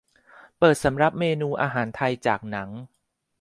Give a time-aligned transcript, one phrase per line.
[0.59, 2.69] เปิดสำรับเมนูอาหารไทยจากหนัง